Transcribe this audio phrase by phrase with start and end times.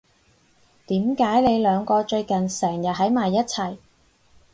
[0.87, 3.77] 點解你兩個最近成日喺埋一齊？